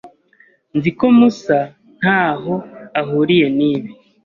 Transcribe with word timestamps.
Nzi 0.77 0.89
ko 0.97 1.05
Musa 1.17 1.57
ntaho 1.99 2.53
ahuriye 3.01 3.47
nibi. 3.57 3.89